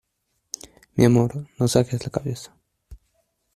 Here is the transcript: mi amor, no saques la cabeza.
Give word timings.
mi 0.95 1.05
amor, 1.05 1.47
no 1.59 1.67
saques 1.67 2.03
la 2.03 2.09
cabeza. 2.09 2.51